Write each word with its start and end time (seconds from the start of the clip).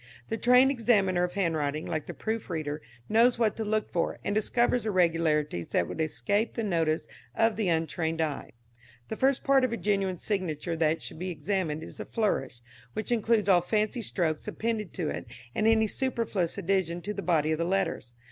The 0.29 0.37
trained 0.39 0.71
examiner 0.71 1.23
of 1.23 1.33
handwriting, 1.33 1.85
like 1.85 2.07
the 2.07 2.15
proof 2.15 2.49
reader, 2.49 2.81
knows 3.07 3.37
what 3.37 3.55
to 3.57 3.63
look 3.63 3.91
for, 3.91 4.17
and 4.23 4.33
discovers 4.33 4.83
irregularities 4.87 5.69
that 5.73 5.87
would 5.87 6.01
escape 6.01 6.53
the 6.55 6.63
notice 6.63 7.07
of 7.35 7.55
the 7.55 7.69
untrained 7.69 8.19
eye. 8.19 8.53
The 9.09 9.15
first 9.15 9.43
part 9.43 9.63
of 9.63 9.71
a 9.71 9.77
genuine 9.77 10.17
signature 10.17 10.75
that 10.75 11.03
should 11.03 11.19
be 11.19 11.29
examined 11.29 11.83
is 11.83 11.97
the 11.97 12.05
flourish, 12.05 12.61
which 12.93 13.11
includes 13.11 13.47
all 13.47 13.61
fancy 13.61 14.01
strokes 14.01 14.47
appended 14.47 14.91
to 14.93 15.09
it, 15.09 15.27
and 15.53 15.67
any 15.67 15.85
superfluous 15.85 16.57
addition 16.57 17.01
to 17.03 17.13
the 17.13 17.21
body 17.21 17.51
of 17.51 17.59
the 17.59 17.63
letters. 17.65 18.13